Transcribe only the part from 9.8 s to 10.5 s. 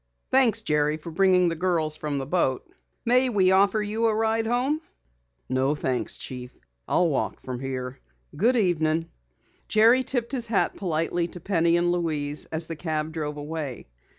tipped his